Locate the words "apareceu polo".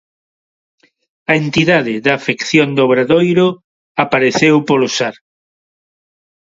4.03-4.89